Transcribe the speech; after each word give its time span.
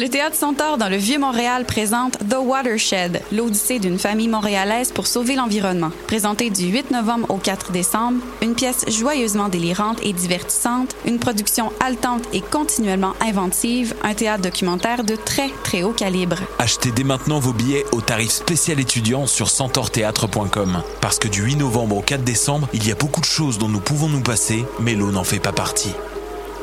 Le 0.00 0.08
Théâtre 0.08 0.34
Centaure 0.34 0.78
dans 0.78 0.88
le 0.88 0.96
Vieux-Montréal 0.96 1.66
présente 1.66 2.16
The 2.26 2.38
Watershed, 2.40 3.20
l'odyssée 3.32 3.78
d'une 3.78 3.98
famille 3.98 4.28
montréalaise 4.28 4.92
pour 4.92 5.06
sauver 5.06 5.34
l'environnement. 5.34 5.90
Présenté 6.06 6.48
du 6.48 6.68
8 6.68 6.90
novembre 6.90 7.26
au 7.28 7.36
4 7.36 7.70
décembre, 7.70 8.16
une 8.40 8.54
pièce 8.54 8.86
joyeusement 8.88 9.50
délirante 9.50 9.98
et 10.02 10.14
divertissante, 10.14 10.96
une 11.04 11.18
production 11.18 11.70
haletante 11.80 12.22
et 12.32 12.40
continuellement 12.40 13.12
inventive, 13.20 13.94
un 14.02 14.14
théâtre 14.14 14.40
documentaire 14.40 15.04
de 15.04 15.16
très 15.16 15.50
très 15.64 15.82
haut 15.82 15.92
calibre. 15.92 16.38
Achetez 16.58 16.92
dès 16.92 17.04
maintenant 17.04 17.38
vos 17.38 17.52
billets 17.52 17.84
au 17.92 18.00
tarif 18.00 18.30
spécial 18.30 18.80
étudiant 18.80 19.26
sur 19.26 19.50
centaurthéâtre.com. 19.50 20.82
Parce 21.02 21.18
que 21.18 21.28
du 21.28 21.42
8 21.42 21.56
novembre 21.56 21.98
au 21.98 22.00
4 22.00 22.24
décembre, 22.24 22.70
il 22.72 22.88
y 22.88 22.90
a 22.90 22.94
beaucoup 22.94 23.20
de 23.20 23.26
choses 23.26 23.58
dont 23.58 23.68
nous 23.68 23.80
pouvons 23.80 24.08
nous 24.08 24.22
passer, 24.22 24.64
mais 24.78 24.94
l'eau 24.94 25.10
n'en 25.10 25.24
fait 25.24 25.40
pas 25.40 25.52
partie. 25.52 25.92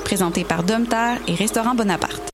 Présenté 0.06 0.44
par 0.44 0.64
Domtar 0.64 1.18
et 1.28 1.36
Restaurant 1.36 1.76
Bonaparte 1.76 2.34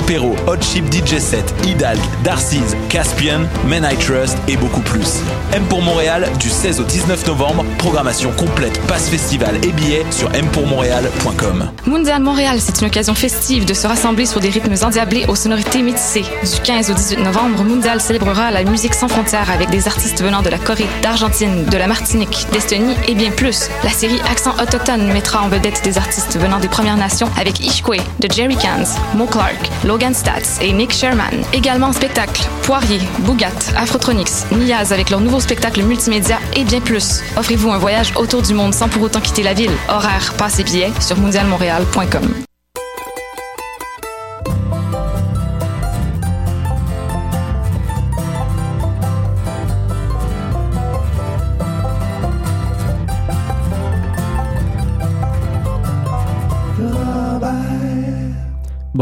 Perrault, 0.00 0.36
Hot 0.46 0.60
Chip 0.60 0.84
DJ 0.92 1.18
Set, 1.18 1.54
Hidalg, 1.64 1.98
Darcy's, 2.24 2.76
Caspian, 2.88 3.42
Men 3.66 3.86
I 3.90 3.96
Trust 3.96 4.36
et 4.48 4.56
beaucoup 4.56 4.80
plus. 4.80 5.20
M 5.52 5.64
pour 5.68 5.82
Montréal 5.82 6.28
du 6.38 6.48
16 6.48 6.80
au 6.80 6.84
19 6.84 7.26
novembre. 7.26 7.64
Programmation 7.78 8.30
complète, 8.32 8.80
passe 8.86 9.08
festival 9.08 9.56
et 9.64 9.72
billets 9.72 10.04
sur 10.10 10.30
mpourmontréal.com. 10.30 11.70
Mondial 11.86 12.22
Montréal, 12.22 12.58
c'est 12.60 12.80
une 12.80 12.86
occasion 12.88 13.14
festive 13.14 13.64
de 13.64 13.74
se 13.74 13.86
rassembler 13.86 14.26
sur 14.26 14.40
des 14.40 14.48
rythmes 14.48 14.74
endiablés 14.82 15.26
aux 15.28 15.34
sonorités 15.34 15.82
métissées. 15.82 16.22
Du 16.22 16.60
15 16.62 16.90
au 16.90 16.94
18 16.94 17.18
novembre, 17.18 17.64
Mondial 17.64 18.00
célébrera 18.00 18.50
la 18.50 18.64
musique 18.64 18.94
sans 18.94 19.08
frontières 19.08 19.50
avec 19.50 19.70
des 19.70 19.86
artistes 19.86 20.22
venant 20.22 20.42
de 20.42 20.48
la 20.48 20.58
Corée, 20.58 20.86
d'Argentine, 21.02 21.66
de 21.66 21.76
la 21.76 21.86
Martinique, 21.86 22.46
d'Estonie 22.52 22.94
et 23.08 23.14
bien 23.14 23.30
plus. 23.30 23.68
La 23.84 23.90
série 23.90 24.20
Accent 24.30 24.54
autochtone 24.62 25.12
mettra 25.12 25.42
en 25.42 25.48
vedette 25.48 25.82
des 25.84 25.98
artistes 25.98 26.38
venant 26.38 26.58
des 26.58 26.68
Premières 26.68 26.96
Nations 26.96 27.28
avec 27.38 27.60
Ishkwe, 27.60 27.96
de 28.20 28.32
Jerry 28.32 28.56
Cans, 28.56 28.98
Mo 29.14 29.26
Clark, 29.26 29.70
Logan 29.84 30.14
Stats 30.14 30.60
et 30.60 30.72
Nick 30.72 30.92
Sherman. 30.92 31.42
Également 31.52 31.88
en 31.88 31.92
spectacle, 31.92 32.42
Poirier, 32.62 33.00
Bougat, 33.20 33.48
Afrotronics, 33.76 34.50
Niaz 34.52 34.92
avec 34.92 35.10
leur 35.10 35.20
nouveau 35.20 35.40
spectacle 35.40 35.82
multimédia 35.82 36.38
et 36.56 36.64
bien 36.64 36.80
plus. 36.80 37.22
Offrez-vous 37.36 37.70
un 37.70 37.78
voyage 37.78 38.12
autour 38.16 38.42
du 38.42 38.54
monde 38.54 38.74
sans 38.74 38.88
pour 38.88 39.02
autant 39.02 39.20
quitter 39.20 39.42
la 39.42 39.54
ville. 39.54 39.72
Horaire, 39.88 40.34
passe 40.36 40.58
et 40.60 40.64
billets 40.64 40.92
sur 41.00 41.16
mondialmontréal.com. 41.18 42.51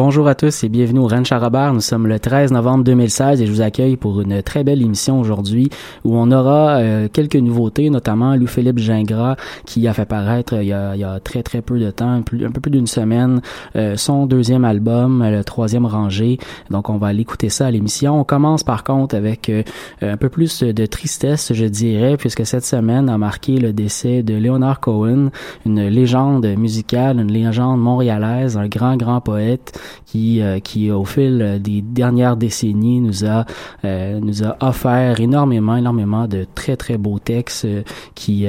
Bonjour 0.03 0.29
à 0.29 0.35
tous 0.35 0.65
et 0.65 0.71
bienvenue 0.71 1.01
au 1.01 1.09
Ranch 1.09 1.31
Robert. 1.31 1.75
Nous 1.75 1.83
sommes 1.83 2.07
le 2.07 2.19
13 2.19 2.53
novembre 2.53 2.85
2016 2.85 3.43
et 3.43 3.47
je 3.47 3.53
vous 3.53 3.61
accueille 3.61 3.99
pour 3.99 4.23
une 4.23 4.43
très 4.43 4.65
belle 4.65 4.81
émission 4.81 5.21
aujourd'hui 5.21 5.69
où 6.05 6.17
on 6.17 6.33
aura 6.33 6.79
euh, 6.79 7.09
quelques 7.13 7.37
nouveautés, 7.37 7.91
notamment 7.91 8.35
Louis-Philippe 8.35 8.79
Gingras 8.79 9.37
qui 9.67 9.87
a 9.87 9.93
fait 9.93 10.07
paraître 10.07 10.55
il 10.55 10.69
y 10.69 10.73
a, 10.73 10.95
il 10.95 11.01
y 11.03 11.05
a 11.05 11.21
très 11.21 11.43
très 11.43 11.61
peu 11.61 11.79
de 11.79 11.91
temps, 11.91 12.13
un 12.13 12.23
peu 12.23 12.61
plus 12.63 12.71
d'une 12.71 12.87
semaine, 12.87 13.43
euh, 13.77 13.99
son 13.99 14.25
deuxième 14.25 14.65
album, 14.65 15.23
le 15.23 15.45
troisième 15.45 15.85
rangé. 15.85 16.39
Donc 16.71 16.89
on 16.89 16.97
va 16.97 17.13
l'écouter 17.13 17.51
ça 17.51 17.67
à 17.67 17.71
l'émission. 17.71 18.19
On 18.19 18.25
commence 18.25 18.63
par 18.63 18.85
contre 18.85 19.15
avec 19.15 19.51
euh, 19.51 19.63
un 20.01 20.17
peu 20.17 20.31
plus 20.31 20.63
de 20.63 20.87
tristesse, 20.87 21.53
je 21.53 21.67
dirais, 21.67 22.17
puisque 22.17 22.47
cette 22.47 22.65
semaine 22.65 23.11
a 23.11 23.19
marqué 23.19 23.59
le 23.59 23.75
décès 23.75 24.23
de 24.23 24.33
Leonard 24.33 24.81
Cohen, 24.81 25.29
une 25.67 25.89
légende 25.89 26.47
musicale, 26.57 27.21
une 27.21 27.31
légende 27.31 27.83
montréalaise, 27.83 28.57
un 28.57 28.67
grand 28.67 28.97
grand 28.97 29.21
poète 29.21 29.79
qui, 30.07 30.41
euh, 30.41 30.59
qui 30.61 30.91
au 30.91 31.05
fil 31.05 31.61
des 31.63 31.83
dernières 31.83 32.37
décennies 32.37 33.01
nous 33.01 33.25
a, 33.25 33.45
euh, 33.85 34.19
nous 34.21 34.45
a 34.45 34.57
offert 34.61 35.21
énormément, 35.21 35.77
énormément 35.77 36.27
de 36.27 36.47
très, 36.55 36.77
très 36.77 36.99
beaux 36.99 37.19
textes 37.19 37.65
euh, 37.65 37.83
qui, 38.15 38.47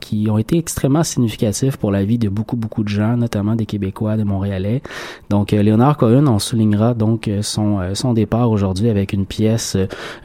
qui 0.00 0.28
ont 0.30 0.38
été 0.38 0.58
extrêmement 0.58 1.02
significatifs 1.02 1.76
pour 1.76 1.90
la 1.90 2.04
vie 2.04 2.18
de 2.18 2.28
beaucoup, 2.28 2.56
beaucoup 2.56 2.82
de 2.82 2.88
gens, 2.88 3.16
notamment 3.16 3.54
des 3.54 3.66
Québécois, 3.66 4.16
des 4.16 4.24
Montréalais. 4.24 4.82
Donc, 5.30 5.52
Léonard 5.52 5.96
Cohen, 5.96 6.26
on 6.26 6.38
soulignera 6.38 6.94
donc 6.94 7.30
son, 7.42 7.94
son 7.94 8.12
départ 8.12 8.50
aujourd'hui 8.50 8.88
avec 8.88 9.12
une 9.12 9.26
pièce, 9.26 9.76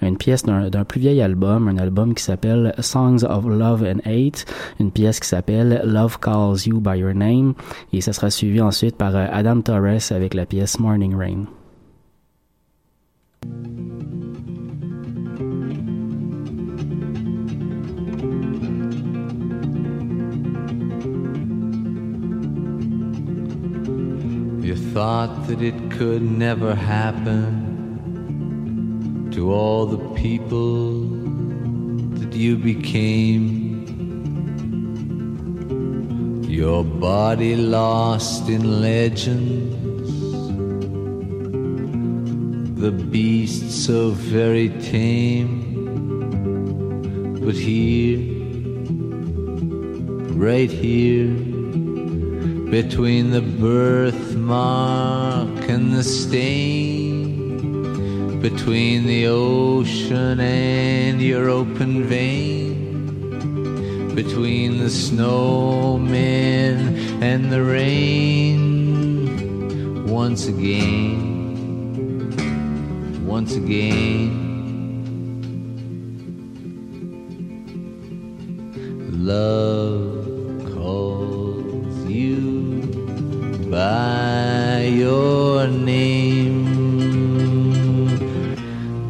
une 0.02 0.18
pièce 0.18 0.44
d'un 0.44 0.84
plus 0.84 1.00
vieil 1.00 1.22
album, 1.22 1.68
un 1.68 1.78
album 1.78 2.14
qui 2.14 2.24
s'appelle 2.24 2.74
Songs 2.80 3.24
of 3.28 3.46
Love 3.46 3.84
and 3.84 4.00
Hate, 4.06 4.46
une 4.80 4.92
pièce 4.92 5.20
qui 5.20 5.28
s'appelle 5.28 5.82
Love 5.86 6.20
Calls 6.20 6.68
You 6.68 6.80
by 6.80 7.00
Your 7.00 7.14
Name, 7.14 7.54
et 7.94 8.02
ça 8.02 8.14
sera 8.14 8.30
suivi 8.30 8.62
ensuite 8.62 8.96
par 8.96 9.16
Adam 9.16 9.62
Torres 9.62 10.12
avec 10.12 10.34
la 10.34 10.46
pièce 10.50 10.80
Morning 10.80 11.14
Rain. 11.14 11.48
You 24.64 24.76
thought 24.94 25.48
that 25.48 25.62
it 25.62 25.92
could 25.92 26.22
never 26.22 26.76
happen 26.76 27.68
to 29.32 29.52
all 29.54 29.86
the 29.86 30.00
people 30.16 31.02
that 32.20 32.34
you 32.34 32.58
became. 32.58 33.68
Your 36.48 36.84
body 36.84 37.56
lost 37.56 38.50
in 38.50 38.82
legends, 38.82 39.87
the 42.78 42.92
beast 42.92 43.86
so 43.86 44.12
very 44.12 44.70
tame. 44.70 45.76
But 47.44 47.56
here, 47.56 48.20
right 50.36 50.72
here, 50.72 51.34
between 52.70 53.32
the 53.32 53.42
birthmark 53.42 55.50
and 55.70 55.94
the 55.94 56.04
stain, 56.04 57.62
between 58.42 59.06
the 59.06 59.28
ocean 59.28 60.40
and 60.40 61.22
your 61.22 61.50
open 61.50 62.04
vein 62.04 62.78
between 64.18 64.80
the 64.80 64.90
snowmen 64.90 66.18
and 67.22 67.52
the 67.52 67.62
rain. 67.62 68.58
Once 70.08 70.48
again, 70.48 71.27
once 73.38 73.56
again. 73.56 74.34
Love 79.12 80.74
calls 80.74 81.98
you 82.06 82.82
by 83.70 84.86
your 84.86 85.68
name. 85.68 86.66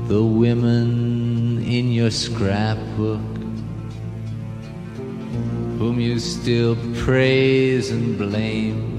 The 0.09 0.21
women 0.21 1.63
in 1.63 1.93
your 1.93 2.11
scrapbook 2.11 3.21
whom 5.79 6.01
you 6.01 6.19
still 6.19 6.75
praise 6.95 7.91
and 7.91 8.17
blame. 8.17 8.96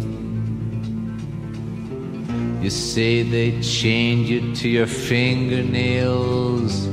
You 2.68 2.72
say 2.72 3.22
they 3.22 3.58
chained 3.62 4.28
you 4.28 4.54
to 4.56 4.68
your 4.68 4.86
fingernails 4.86 6.84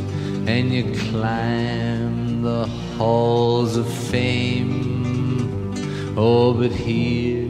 and 0.48 0.74
you 0.74 0.86
climb 1.12 2.44
the 2.44 2.66
halls 2.98 3.76
of 3.76 3.86
fame. 3.86 5.74
Oh, 6.16 6.54
but 6.54 6.72
here, 6.72 7.50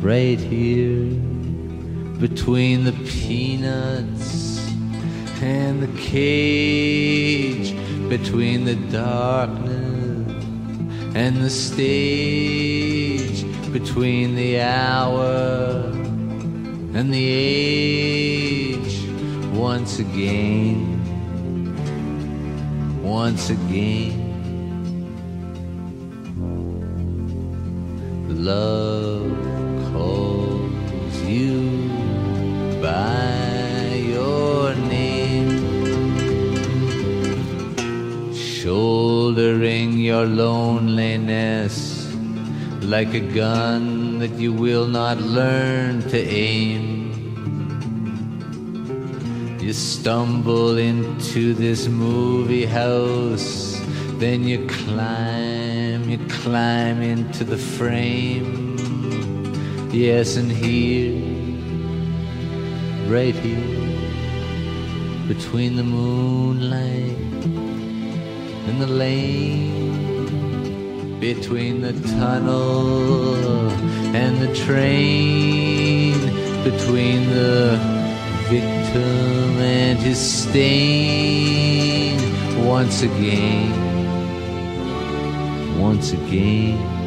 right 0.00 0.38
here 0.38 1.10
between 2.20 2.84
the 2.84 2.92
peanuts 2.92 4.64
and 5.42 5.82
the 5.82 6.00
cage, 6.00 7.74
between 8.08 8.64
the 8.64 8.76
darkness 8.92 10.44
and 11.16 11.42
the 11.42 11.50
stage, 11.50 13.42
between 13.72 14.36
the 14.36 14.60
hour 14.60 15.97
and 16.94 17.12
the 17.12 17.26
age, 17.28 19.02
once 19.52 19.98
again, 19.98 20.98
once 23.02 23.50
again. 23.50 24.24
Love 28.28 29.30
calls 29.92 31.22
you 31.22 31.90
by 32.80 33.92
your 34.08 34.74
name, 34.74 35.50
shouldering 38.32 39.92
your 39.98 40.24
loneliness 40.24 42.06
like 42.82 43.12
a 43.12 43.20
gun 43.20 43.97
that 44.18 44.32
you 44.32 44.52
will 44.52 44.86
not 44.86 45.18
learn 45.18 46.02
to 46.02 46.18
aim. 46.18 47.08
You 49.60 49.72
stumble 49.72 50.78
into 50.78 51.54
this 51.54 51.88
movie 51.88 52.64
house, 52.64 53.80
then 54.18 54.44
you 54.44 54.66
climb, 54.66 56.08
you 56.08 56.18
climb 56.42 57.02
into 57.02 57.44
the 57.44 57.58
frame. 57.58 58.76
Yes, 59.92 60.36
and 60.36 60.50
here, 60.50 61.14
right 63.10 63.34
here, 63.34 63.98
between 65.28 65.76
the 65.76 65.84
moonlight 65.84 67.18
and 68.68 68.80
the 68.80 68.86
lane, 68.86 69.87
between 71.20 71.80
the 71.80 71.92
tunnel 72.18 73.70
and 74.14 74.40
the 74.40 74.54
train, 74.54 76.14
between 76.64 77.28
the 77.30 77.78
victim 78.48 79.58
and 79.58 79.98
his 79.98 80.18
stain, 80.18 82.18
once 82.64 83.02
again, 83.02 83.72
once 85.80 86.12
again. 86.12 86.97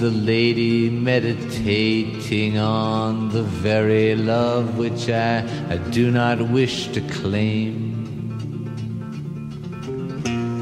The 0.00 0.10
lady 0.10 0.88
meditating 0.88 2.56
on 2.56 3.28
the 3.28 3.42
very 3.42 4.16
love 4.16 4.78
which 4.78 5.10
I, 5.10 5.40
I 5.68 5.76
do 5.76 6.10
not 6.10 6.40
wish 6.40 6.88
to 6.92 7.02
claim. 7.02 7.90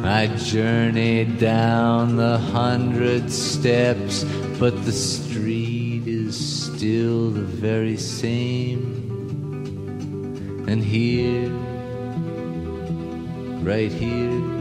I 0.04 0.26
journey 0.38 1.24
down 1.24 2.16
the 2.16 2.38
hundred 2.38 3.30
steps, 3.30 4.24
but 4.58 4.84
the 4.84 4.90
street 4.90 6.08
is 6.08 6.34
still 6.64 7.30
the 7.30 7.42
very 7.42 7.96
same. 7.96 8.82
And 10.66 10.82
here, 10.82 11.48
right 13.62 13.92
here, 13.92 14.57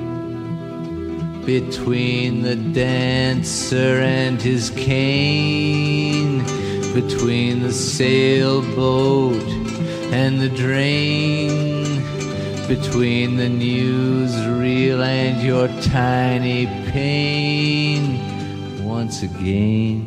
between 1.48 2.42
the 2.42 2.58
dancer 2.58 4.02
and 4.02 4.42
his 4.42 4.70
cane, 4.72 6.40
between 6.94 7.64
the 7.64 7.72
sailboat 7.72 9.42
and 10.12 10.42
the 10.42 10.50
drain, 10.50 11.86
between 12.68 13.38
the 13.38 13.48
newsreel 13.48 15.02
and 15.02 15.42
your 15.42 15.70
tiny 15.84 16.66
pain. 16.92 18.20
Once 18.84 19.24
again, 19.24 20.04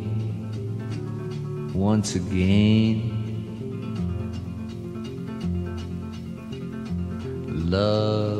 once 1.73 2.13
again. 2.13 3.07
Love 7.47 8.30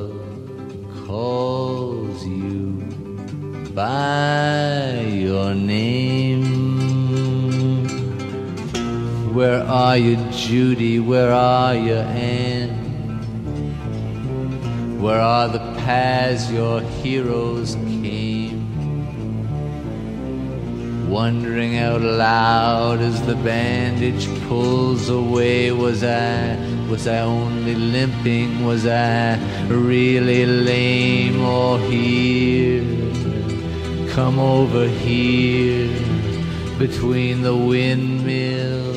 are 9.92 9.98
you, 9.98 10.16
Judy? 10.32 11.00
Where 11.02 11.34
are 11.34 11.76
you, 11.76 11.96
Anne? 11.96 12.72
Where 15.02 15.20
are 15.20 15.50
the 15.50 15.60
paths 15.84 16.50
your 16.50 16.80
heroes 16.80 17.76
came? 17.76 18.70
Wondering 21.10 21.78
out 21.78 22.00
loud 22.00 23.02
as 23.02 23.22
the 23.26 23.36
bandage 23.36 24.30
pulls 24.48 25.10
away, 25.10 25.74
was 25.74 26.06
I, 26.06 26.56
was 26.90 27.06
I 27.06 27.20
only 27.20 27.76
limping? 27.76 28.64
Was 28.64 28.88
I 28.88 29.38
really 29.68 30.46
lame 30.46 31.42
or 31.42 31.78
here? 31.80 32.82
Come 34.14 34.40
over 34.40 34.88
here 34.88 35.90
between 36.80 37.42
the 37.42 37.58
windmill 37.58 38.91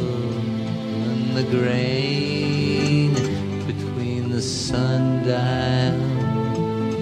grain, 1.59 3.15
between 3.67 4.31
the 4.31 4.43
sundial 4.43 5.37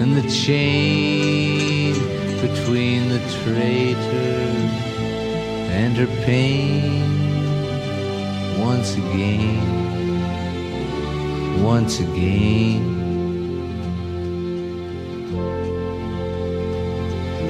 and 0.00 0.16
the 0.16 0.28
chain, 0.30 1.94
between 2.40 3.08
the 3.08 3.20
traitor 3.42 4.42
and 5.80 5.96
her 5.96 6.10
pain. 6.24 7.02
Once 8.58 8.94
again, 8.96 9.62
once 11.62 12.00
again. 12.00 12.82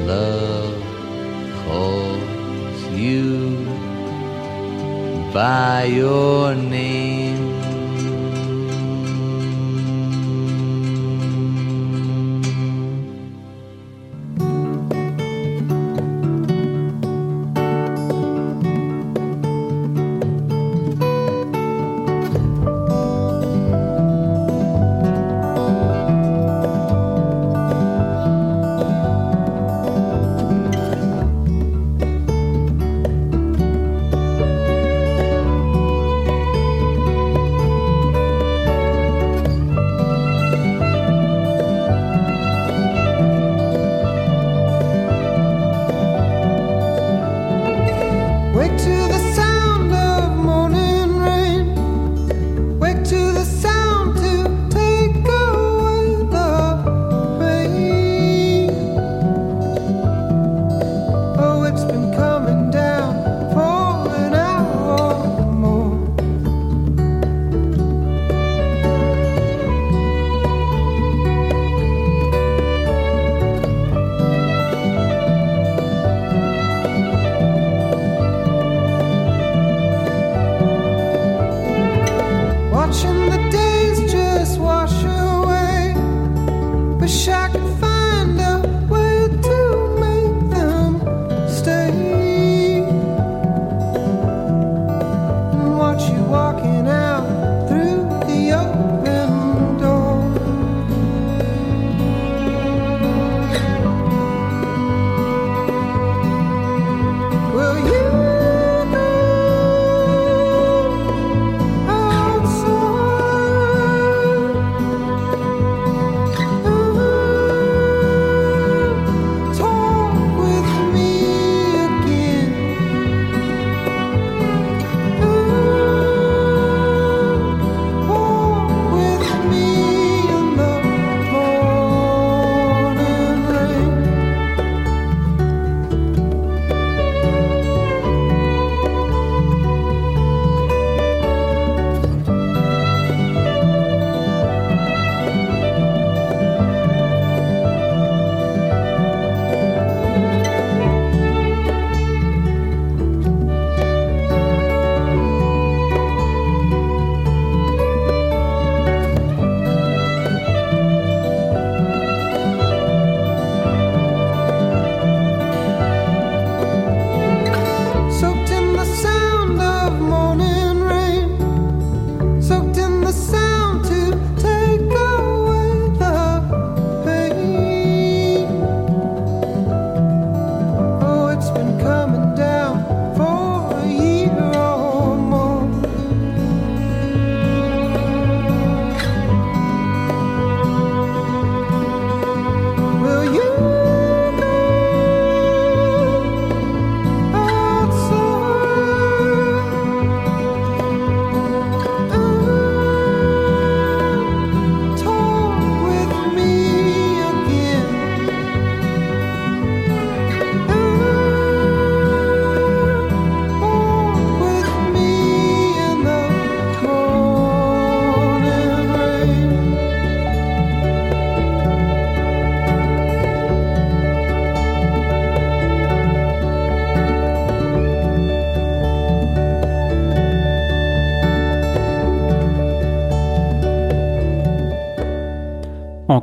Love 0.06 0.51
by 5.32 5.84
your 5.84 6.54
name. 6.54 7.21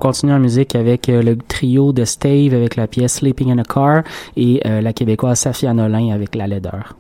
Continue 0.10 0.34
en 0.34 0.39
musique 0.39 0.74
avec 0.74 1.06
le 1.06 1.38
trio 1.38 1.94
de 1.94 2.04
Stave 2.04 2.56
avec 2.56 2.75
la 2.75 2.88
pièce 2.88 3.18
Sleeping 3.18 3.51
in 3.51 3.60
a 3.60 3.63
Car 3.63 4.01
et 4.36 4.60
la 4.66 4.92
québécoise 4.92 5.39
Safia 5.39 5.72
Nolin 5.72 6.12
avec 6.12 6.34
La 6.34 6.48
laideur. 6.48 6.96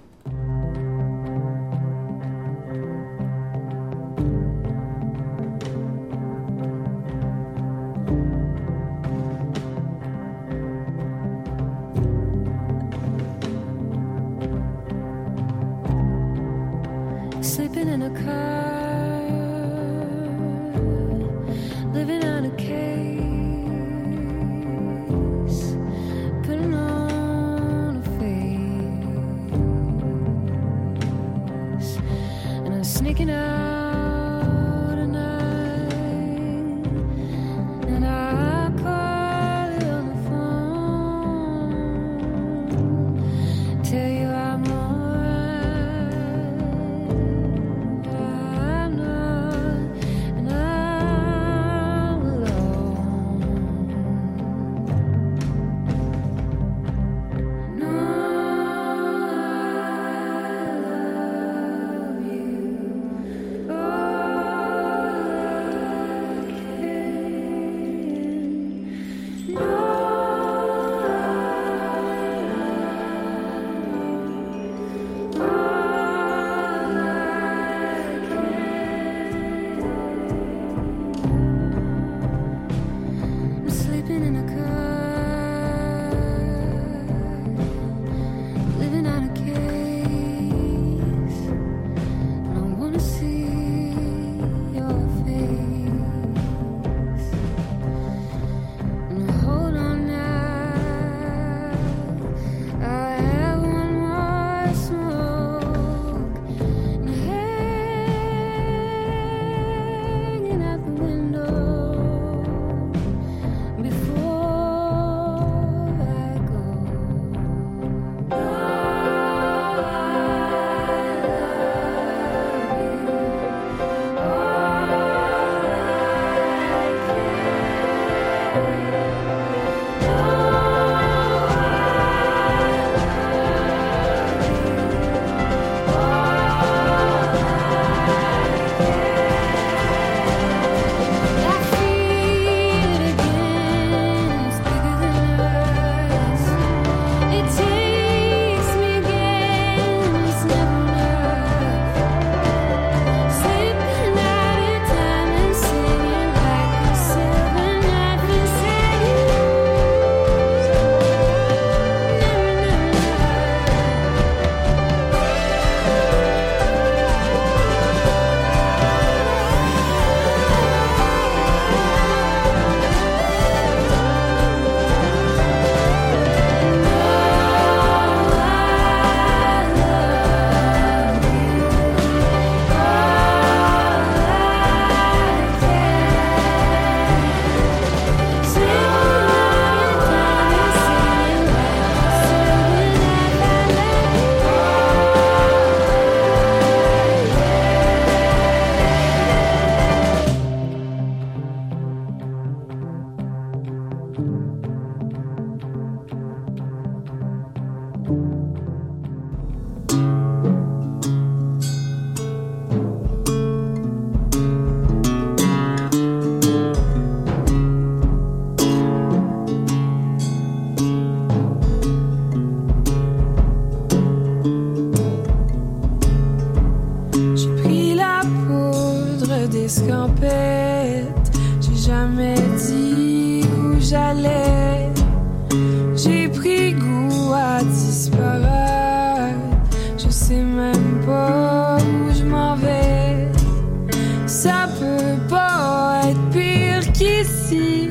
ici, 247.21 247.89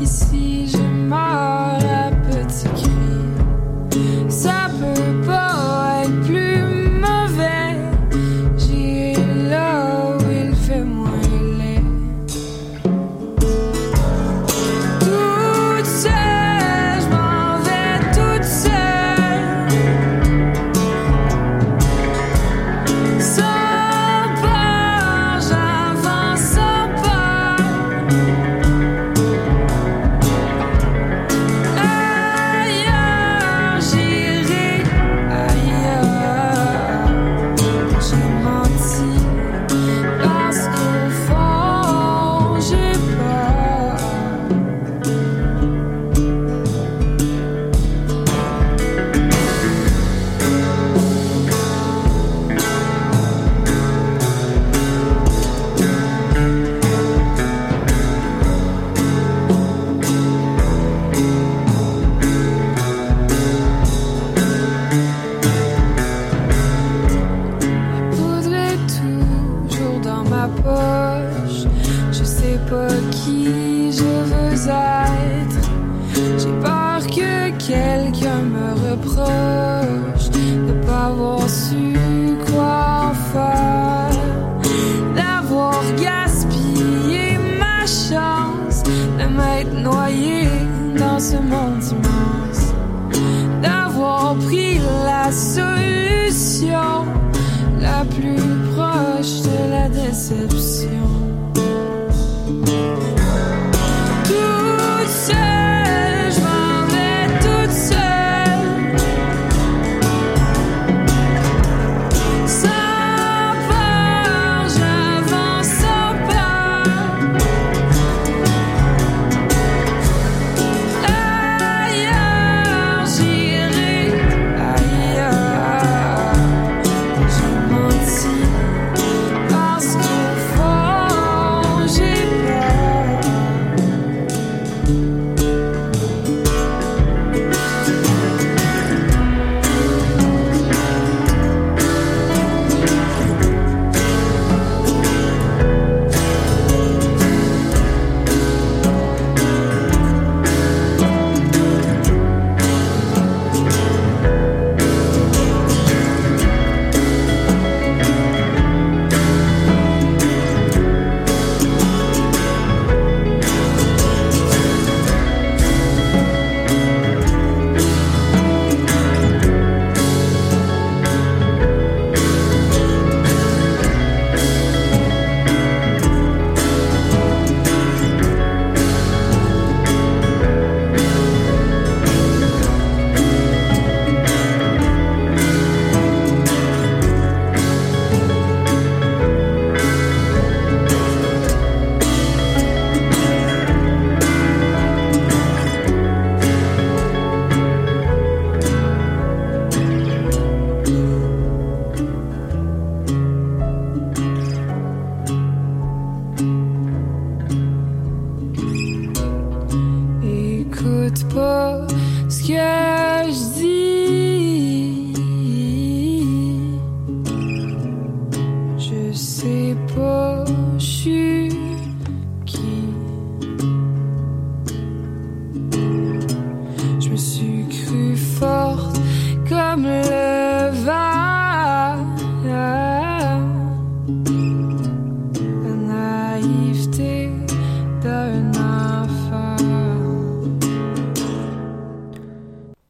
ici. 0.00 0.77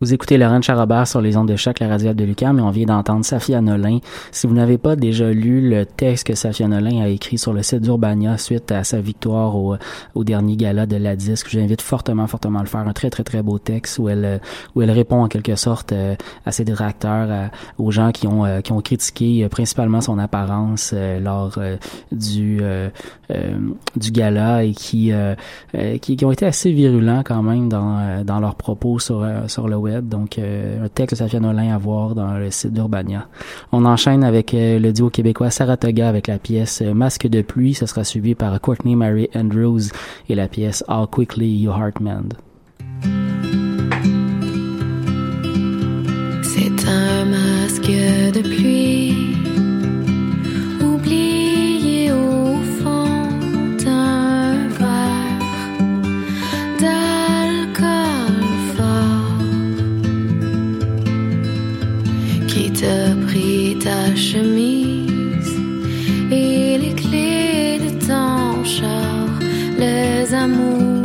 Vous 0.08 0.14
écoutez 0.14 0.38
Laurent 0.38 0.62
Charabert 0.62 1.06
sur 1.06 1.20
les 1.20 1.36
ondes 1.36 1.48
de 1.48 1.56
choc, 1.56 1.80
la 1.80 1.88
radio 1.88 2.14
de 2.14 2.24
Lucas, 2.24 2.54
mais 2.54 2.62
on 2.62 2.70
vient 2.70 2.86
d'entendre 2.86 3.26
Safia 3.26 3.60
Nolin. 3.60 3.98
Si 4.30 4.46
vous 4.46 4.54
n'avez 4.54 4.78
pas 4.78 4.96
déjà 4.96 5.30
lu 5.30 5.68
le 5.68 5.84
texte 5.84 6.26
que 6.26 6.34
Safia 6.34 6.66
Nolin 6.66 7.02
a 7.02 7.08
écrit 7.08 7.36
sur 7.36 7.52
le 7.52 7.62
site 7.62 7.82
d'Urbania 7.82 8.38
suite 8.38 8.72
à 8.72 8.84
sa 8.84 9.02
victoire 9.02 9.54
au, 9.54 9.76
dernier 10.24 10.56
gala 10.56 10.86
de 10.86 10.96
la 10.96 11.14
disque, 11.14 11.48
j'invite 11.50 11.82
fortement, 11.82 12.26
fortement 12.26 12.60
à 12.60 12.62
le 12.62 12.68
faire. 12.68 12.88
Un 12.88 12.94
très, 12.94 13.10
très, 13.10 13.22
très 13.22 13.42
beau 13.42 13.58
texte 13.58 13.98
où 13.98 14.08
elle, 14.08 14.40
où 14.74 14.80
elle 14.80 14.90
répond 14.90 15.24
en 15.24 15.28
quelque 15.28 15.56
sorte 15.56 15.92
euh, 15.92 16.14
à 16.46 16.52
ses 16.52 16.64
détracteurs, 16.64 17.50
aux 17.76 17.90
gens 17.90 18.10
qui 18.10 18.26
ont, 18.26 18.46
euh, 18.46 18.62
qui 18.62 18.72
ont 18.72 18.80
critiqué 18.80 19.44
euh, 19.44 19.50
principalement 19.50 20.00
son 20.00 20.18
apparence 20.18 20.94
lors 21.20 21.58
du, 22.12 22.62
du 23.94 24.10
gala 24.10 24.64
et 24.64 24.72
qui, 24.72 25.12
qui, 26.00 26.16
qui 26.16 26.24
ont 26.24 26.32
été 26.32 26.46
assez 26.46 26.72
virulents 26.72 27.22
quand 27.26 27.42
même 27.42 27.68
dans, 27.68 28.24
dans 28.24 28.40
leurs 28.40 28.54
propos 28.54 28.98
sur, 28.98 29.22
sur 29.48 29.68
le 29.68 29.76
web. 29.76 29.97
Donc, 30.00 30.38
euh, 30.38 30.84
un 30.84 30.88
texte 30.88 31.14
de 31.14 31.18
Safia 31.18 31.40
Nolin 31.40 31.74
à 31.74 31.78
voir 31.78 32.14
dans 32.14 32.38
le 32.38 32.50
site 32.50 32.72
d'Urbania. 32.72 33.26
On 33.72 33.84
enchaîne 33.84 34.24
avec 34.24 34.54
euh, 34.54 34.78
le 34.78 34.92
duo 34.92 35.10
québécois 35.10 35.50
Saratoga 35.50 36.08
avec 36.08 36.26
la 36.26 36.38
pièce 36.38 36.82
euh, 36.82 36.94
Masque 36.94 37.26
de 37.26 37.42
pluie. 37.42 37.74
Ce 37.74 37.86
sera 37.86 38.04
suivi 38.04 38.34
par 38.34 38.60
Courtney 38.60 38.96
Mary 38.96 39.28
Andrews 39.34 39.90
et 40.28 40.34
la 40.34 40.48
pièce 40.48 40.84
How 40.88 41.06
Quickly 41.06 41.48
Your 41.58 41.78
Heart 41.78 42.00
Mend. 42.00 42.34
C'est 46.42 46.88
un 46.88 47.24
masque 47.24 47.90
de 47.90 48.40
pluie 48.42 48.67
chemise. 64.18 65.54
Et 66.30 66.76
les 66.78 66.94
clés 66.94 67.78
de 67.78 67.90
ton 68.06 68.64
char, 68.64 69.28
les 69.78 70.34
amours 70.34 70.97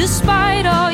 despite 0.00 0.64
all 0.64 0.89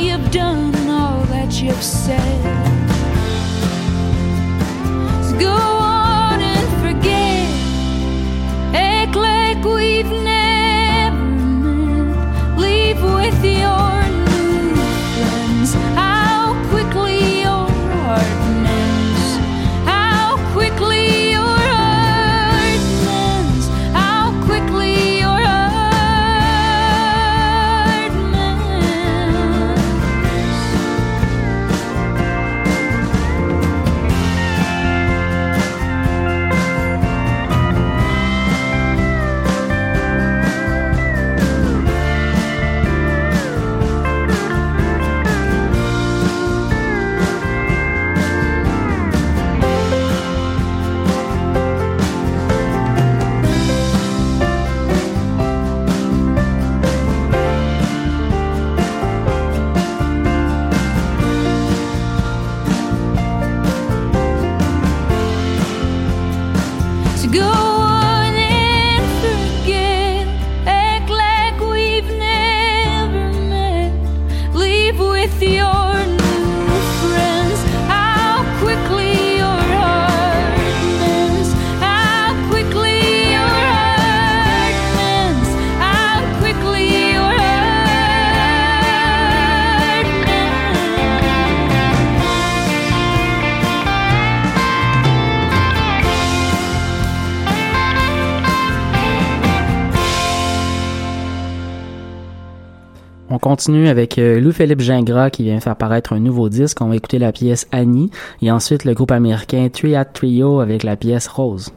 On 103.29 103.39
continue 103.39 103.89
avec 103.89 104.19
euh, 104.19 104.39
Lou-Philippe 104.39 104.81
Gingras 104.81 105.31
qui 105.31 105.43
vient 105.43 105.59
faire 105.59 105.75
paraître 105.75 106.13
un 106.13 106.21
nouveau 106.21 106.49
disque. 106.49 106.81
On 106.81 106.89
va 106.89 106.97
écouter 106.97 107.19
la 107.19 107.33
pièce 107.33 107.67
Annie 107.73 108.11
et 108.41 108.53
ensuite 108.53 108.85
le 108.85 108.95
groupe 108.95 109.11
américain 109.11 109.69
Triad 109.73 110.13
Trio 110.13 110.61
avec 110.61 110.85
la 110.85 110.95
pièce 110.97 111.27
Rose. 111.27 111.73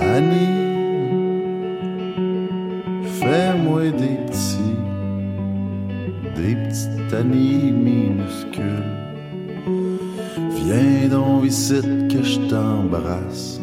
Annie, 0.00 0.40
fais-moi 3.04 3.90
des 3.90 4.16
petits, 4.26 4.76
des 6.34 6.54
petites 6.54 7.12
Annie 7.12 7.69
que 11.50 12.22
je 12.22 12.38
t'embrasse. 12.48 13.60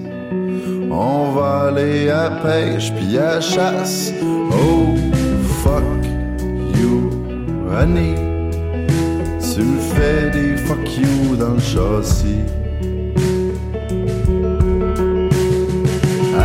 On 0.92 1.32
va 1.32 1.68
aller 1.70 2.10
à 2.10 2.30
pêche 2.44 2.92
puis 2.92 3.18
à 3.18 3.40
chasse. 3.40 4.12
Oh, 4.52 4.94
fuck 5.64 5.84
you, 6.78 7.10
Annie. 7.80 8.16
Tu 9.40 9.64
fais 9.96 10.30
des 10.32 10.58
fuck 10.58 10.98
you 10.98 11.38
dans 11.38 11.54
le 11.54 11.60
châssis. 11.60 12.44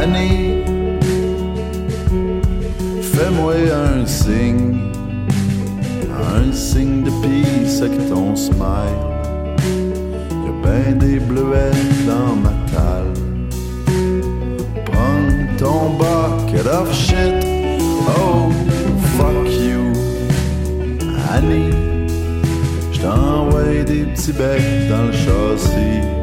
Annie, 0.01 0.63
fais-moi 3.03 3.55
un 3.91 4.07
signe, 4.07 4.79
un 6.37 6.53
signe 6.53 7.03
de 7.03 7.11
peace 7.21 7.83
avec 7.83 8.09
ton 8.09 8.37
smile. 8.37 9.12
Ben 10.63 10.97
des 10.99 11.19
bleuets 11.19 11.71
dans 12.07 12.37
ma 12.37 12.53
talle. 12.73 13.13
Prends 14.87 15.57
ton 15.59 15.91
bucket 15.99 16.67
of 16.67 16.93
shit, 16.95 17.45
oh 18.09 18.51
fuck 19.17 19.49
you, 19.51 19.93
Annie. 21.35 21.75
J't'envoie 22.93 23.83
des 23.85 24.05
petits 24.05 24.33
becs 24.33 24.89
dans 24.89 25.07
le 25.07 25.13
châssis. 25.13 26.22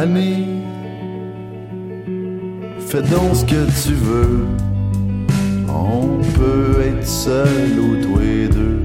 Annie, 0.00 0.46
fais 2.78 3.02
donc 3.02 3.34
ce 3.34 3.44
que 3.44 3.66
tu 3.82 3.94
veux. 3.94 4.46
On 5.68 6.22
peut 6.38 6.82
être 6.86 7.04
seul 7.04 7.80
ou 7.80 7.96
tous 8.00 8.20
les 8.20 8.46
deux. 8.46 8.84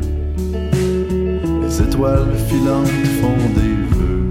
Les 1.61 1.81
étoiles 1.83 2.33
filantes 2.49 2.87
font 3.21 3.45
des 3.59 3.77
vœux 3.95 4.27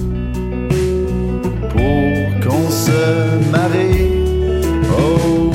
pour 1.68 2.50
qu'on 2.50 2.68
se 2.68 3.50
marie. 3.52 4.10
Oh, 4.98 5.52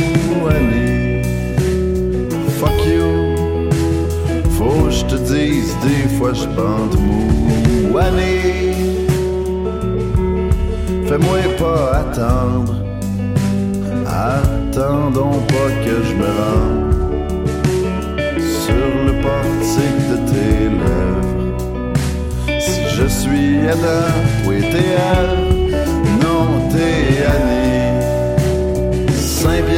Annie, 0.50 1.24
fuck 2.58 2.80
you. 2.86 3.70
Faut 4.52 4.86
que 4.86 4.92
je 4.92 5.06
te 5.08 5.16
dise, 5.16 5.76
des 5.84 6.08
fois 6.16 6.32
je 6.34 6.46
bande 6.46 6.98
mou. 6.98 7.98
Annie. 7.98 8.67
Fais-moi 11.08 11.40
pas 11.58 12.00
attendre, 12.00 12.76
attendons 14.06 15.40
pas 15.48 15.70
que 15.86 15.96
je 16.04 16.14
me 16.14 16.26
rende 16.26 16.88
sur 18.64 18.88
le 19.06 19.14
portique 19.22 20.02
de 20.12 20.18
tes 20.30 20.60
lèvres. 20.82 22.60
Si 22.60 22.82
je 22.98 23.08
suis 23.08 23.52
Adam, 23.70 24.08
oui 24.48 24.58
t'es 24.70 24.90
Ève, 25.14 25.46
non 26.22 26.46
t'es 26.72 27.24
Annie. 27.36 27.78
Saint-Pierre, 29.16 29.77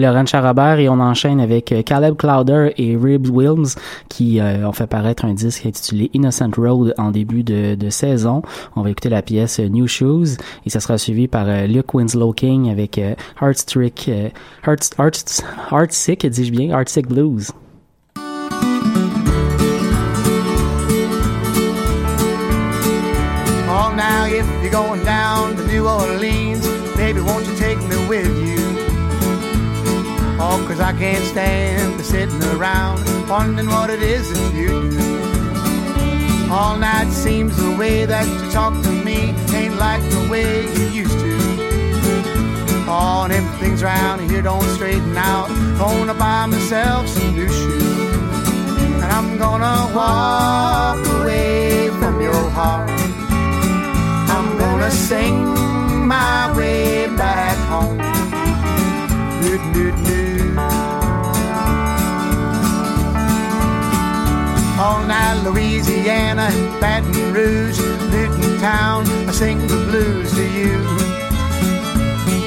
Laurent 0.00 0.26
Charabert 0.26 0.78
et 0.78 0.88
on 0.88 1.00
enchaîne 1.00 1.40
avec 1.40 1.72
euh, 1.72 1.82
Caleb 1.82 2.16
Clowder 2.16 2.72
et 2.76 2.96
Rib 2.96 3.26
Wilms 3.26 3.74
qui 4.08 4.40
euh, 4.40 4.66
ont 4.66 4.72
fait 4.72 4.86
paraître 4.86 5.24
un 5.24 5.34
disque 5.34 5.66
intitulé 5.66 6.10
Innocent 6.14 6.50
Road 6.56 6.94
en 6.98 7.10
début 7.10 7.42
de, 7.42 7.76
saison. 7.90 8.42
On 8.74 8.82
va 8.82 8.90
écouter 8.90 9.08
la 9.08 9.22
pièce 9.22 9.60
euh, 9.60 9.68
New 9.68 9.86
Shoes 9.86 10.36
et 10.64 10.70
ça 10.70 10.80
sera 10.80 10.98
suivi 10.98 11.28
par 11.28 11.46
Luke 11.66 11.94
Winslow 11.94 12.32
King 12.32 12.70
avec 12.70 13.00
Heartstrick, 13.40 14.10
Heart, 14.66 14.94
Heart, 14.98 15.42
Heartsick, 15.70 16.26
dis-je 16.26 16.50
bien, 16.50 16.70
Heartsick 16.70 17.06
Blues. 17.06 17.52
Oh, 23.68 23.92
now 23.96 24.26
you're 24.26 24.70
going 24.70 25.04
down 25.04 25.56
to 25.56 25.66
New 25.66 25.86
Orleans, 25.86 26.66
baby, 26.96 27.20
won't 27.20 27.46
you 27.46 27.55
cause 30.66 30.80
I 30.80 30.92
can't 30.92 31.24
stand 31.24 31.98
the 31.98 32.02
sitting 32.04 32.42
around 32.58 33.04
wondering 33.28 33.68
what 33.68 33.88
it 33.88 34.02
is 34.02 34.28
that 34.32 34.54
you 34.54 34.90
do. 34.90 36.52
All 36.52 36.76
night 36.76 37.10
seems 37.12 37.56
the 37.56 37.76
way 37.76 38.04
that 38.04 38.26
you 38.26 38.50
talk 38.50 38.72
to 38.82 38.90
me 38.90 39.34
ain't 39.54 39.76
like 39.76 40.02
the 40.10 40.28
way 40.28 40.62
you 40.76 40.86
used 41.02 41.18
to. 41.18 41.36
Oh, 42.88 43.22
and 43.24 43.32
if 43.32 43.44
things 43.60 43.82
around 43.82 44.28
here 44.28 44.42
don't 44.42 44.68
straighten 44.74 45.16
out, 45.16 45.48
gonna 45.78 46.14
buy 46.14 46.46
myself 46.46 47.08
some 47.08 47.34
new 47.34 47.48
shoes. 47.48 47.82
And 49.02 49.10
I'm 49.18 49.38
gonna 49.38 49.94
walk 49.94 50.98
away 51.20 51.90
from 52.00 52.20
your 52.20 52.50
heart. 52.50 52.90
I'm 54.34 54.58
gonna 54.58 54.90
sing 54.90 55.44
my 56.06 56.52
way 56.56 57.06
back 57.16 57.56
home. 57.68 57.98
Do, 59.42 59.72
do, 59.72 60.04
do. 60.04 60.25
Louisiana, 65.46 66.50
Baton 66.80 67.32
Rouge, 67.32 67.78
Newton 68.10 68.58
Town, 68.58 69.06
I 69.28 69.32
sing 69.32 69.58
the 69.68 69.76
blues 69.88 70.32
to 70.34 70.42
you. 70.42 70.74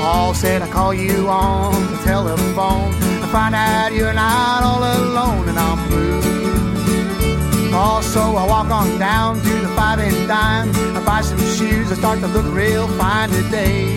All 0.02 0.34
said 0.34 0.62
I 0.62 0.70
call 0.70 0.94
you 0.94 1.30
on 1.30 1.72
the 1.92 1.98
telephone 2.04 2.94
I 3.24 3.28
find 3.32 3.56
out 3.56 3.94
you're 3.94 4.14
not 4.14 4.64
all 4.64 4.84
alone 4.84 5.48
and 5.48 5.58
I'm 5.58 5.88
blue. 5.88 6.20
Also, 7.74 8.20
I 8.36 8.46
walk 8.46 8.70
on 8.70 9.00
down 9.00 9.36
to 9.42 9.54
the 9.62 9.70
five 9.70 10.00
and 10.00 10.28
dime. 10.28 10.70
I 10.98 11.04
buy 11.06 11.22
some 11.22 11.38
shoes. 11.38 11.92
I 11.92 11.96
start 11.96 12.20
to 12.20 12.28
look 12.28 12.54
real 12.54 12.88
fine 12.98 13.30
today. 13.30 13.96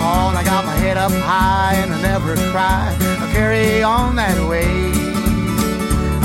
Oh, 0.00 0.32
I 0.34 0.42
got 0.44 0.64
my 0.64 0.74
head 0.76 0.96
up 0.96 1.12
high 1.12 1.74
and 1.74 1.92
I 1.92 2.02
never 2.02 2.34
cry. 2.50 2.96
I 3.00 3.32
carry 3.32 3.82
on 3.82 4.16
that 4.16 4.48
way. 4.48 5.03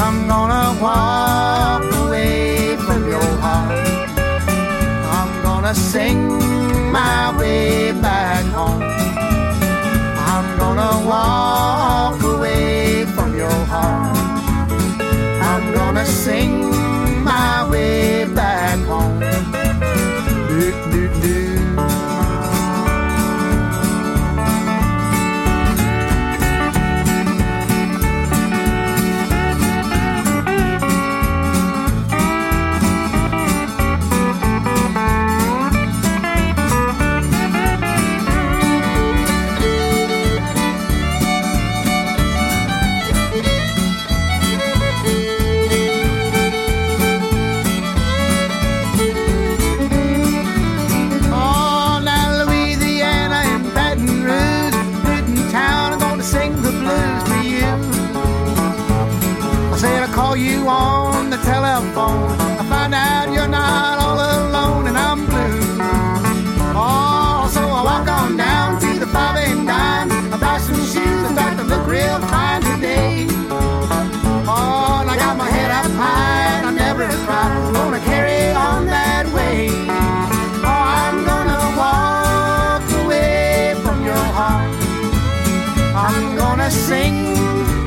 I'm 0.10 0.28
gonna 0.28 0.82
walk 0.82 1.84
away 2.04 2.76
from 2.78 3.08
your 3.08 3.32
heart. 3.46 4.10
I'm 5.18 5.44
gonna 5.44 5.76
sing 5.76 6.20
my 6.92 7.38
way 7.38 7.92
back 7.92 8.44
home. 8.46 8.82
I'm 10.34 10.48
gonna 10.58 10.94
walk 11.08 12.24
away 12.24 13.06
from 13.06 13.38
your 13.38 13.60
heart. 13.74 14.18
I'm 15.52 15.74
gonna 15.76 16.08
sing 16.08 16.72
my 17.24 17.70
way 17.70 18.26
back 18.26 18.80
home. 18.88 19.20
Do, 20.50 20.72
do, 20.92 21.22
do. 21.22 21.49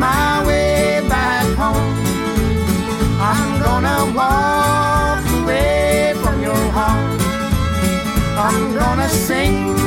My 0.03 0.44
way 0.48 1.00
back 1.09 1.46
home. 1.62 1.94
I'm 3.32 3.50
gonna 3.66 3.98
walk 4.18 5.22
away 5.40 6.14
from 6.22 6.36
your 6.48 6.64
heart. 6.76 7.20
I'm 8.48 8.62
gonna 8.80 9.09
sing 9.09 9.82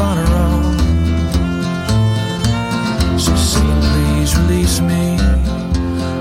on 0.00 0.16
her 0.16 0.34
own. 0.46 0.78
She's 3.18 3.44
saying, 3.52 3.82
Please 3.90 4.36
release 4.38 4.80
me. 4.80 5.18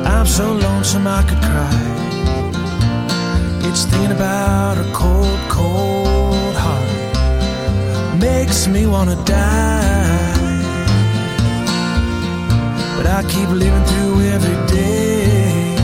I'm 0.05 0.25
so 0.25 0.53
lonesome 0.53 1.07
I 1.07 1.21
could 1.23 1.41
cry. 1.49 1.83
It's 3.67 3.85
thinking 3.85 4.11
about 4.11 4.77
her 4.77 4.91
cold, 4.93 5.39
cold 5.49 6.55
heart 6.55 6.97
makes 8.19 8.67
me 8.67 8.87
wanna 8.87 9.15
die. 9.25 10.07
But 12.97 13.05
I 13.07 13.23
keep 13.29 13.49
living 13.49 13.85
through 13.89 14.21
every 14.35 14.57
day. 14.67 15.75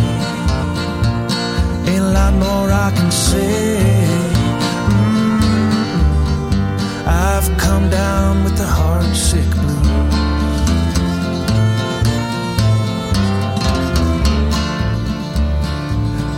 Ain't 1.90 2.06
a 2.10 2.12
lot 2.20 2.34
more 2.34 2.72
I 2.72 2.92
can 2.96 3.12
say. 3.12 4.03
I'm 7.74 7.90
down 7.90 8.44
with 8.44 8.56
the 8.56 8.68
heart 8.68 9.04
sick 9.16 9.50
blues. 9.50 10.14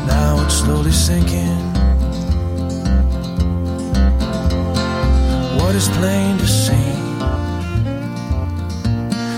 Now 0.07 0.41
it's 0.45 0.55
slowly 0.55 0.91
sinking. 0.91 1.59
What 5.59 5.75
is 5.75 5.89
plain 5.99 6.37
to 6.37 6.47
see? 6.47 6.91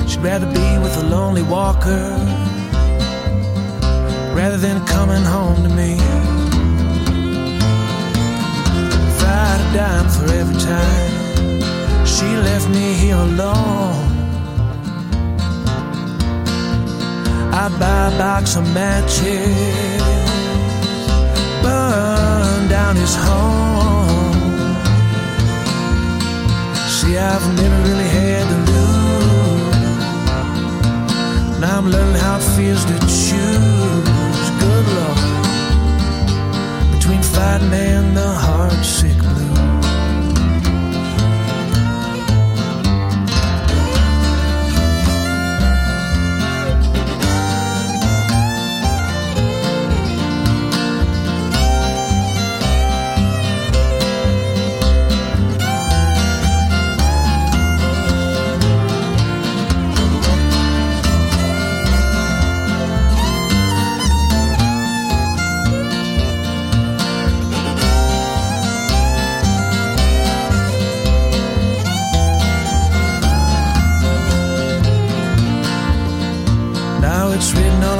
She'd 0.07 0.21
rather 0.21 0.45
be 0.45 0.69
with 0.83 0.95
a 1.03 1.05
lonely 1.15 1.41
walker 1.41 2.05
rather 4.35 4.57
than 4.57 4.85
coming 4.85 5.23
home 5.23 5.63
to 5.63 5.69
me. 5.69 5.93
If 9.09 9.23
I'd 9.23 9.75
have 9.81 10.15
for 10.15 10.31
every 10.31 10.59
time 10.61 11.16
she 12.17 12.25
left 12.25 12.67
me 12.69 12.93
here 12.95 13.15
alone, 13.15 14.09
I'd 17.53 17.73
buy 17.79 18.07
a 18.11 18.17
box 18.17 18.55
of 18.55 18.63
matches, 18.73 20.01
burn 21.61 22.67
down 22.69 22.95
his 22.95 23.15
home. 23.15 24.75
See, 26.95 27.15
I've 27.19 27.47
never 27.61 27.79
really 27.87 28.09
had 28.19 28.45
to 28.51 28.57
lose. 28.71 29.77
Now 31.61 31.77
I'm 31.77 31.87
learning 31.91 32.19
how 32.25 32.37
it 32.37 32.45
feels 32.57 32.83
to 32.85 32.97
choose. 33.25 34.49
Good 34.63 34.87
Lord, 34.97 35.19
between 36.93 37.21
fighting 37.21 37.73
and 37.73 38.17
the 38.17 38.31
heart 38.45 38.83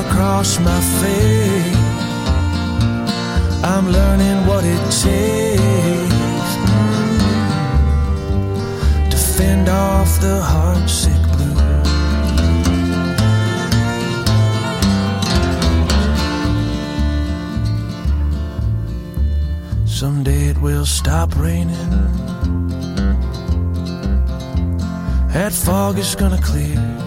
across 0.10 0.60
my 0.60 0.80
face. 1.02 1.78
I'm 3.64 3.88
learning 3.90 4.46
what 4.48 4.64
it 4.64 4.84
takes 5.04 6.50
to 9.12 9.18
fend 9.36 9.70
off 9.70 10.20
the 10.22 10.40
heartsick 10.52 11.22
blues. 11.34 11.58
Someday 20.00 20.50
it 20.52 20.58
will 20.62 20.86
stop 20.86 21.36
raining. 21.36 21.92
That 25.34 25.54
fog 25.54 25.98
is 26.00 26.16
gonna 26.16 26.42
clear. 26.42 27.07